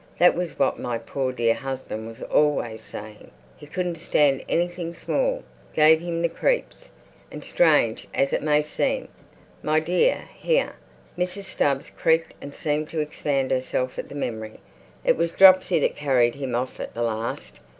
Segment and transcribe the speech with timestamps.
[0.17, 3.29] That was what my poor dear husband was always saying.
[3.55, 5.43] He couldn't stand anything small.
[5.75, 6.89] Gave him the creeps.
[7.31, 9.09] And, strange as it may seem,
[9.61, 10.73] my dear"—here
[11.15, 11.43] Mrs.
[11.43, 16.55] Stubbs creaked and seemed to expand herself at the memory—"it was dropsy that carried him
[16.55, 17.59] off at the larst.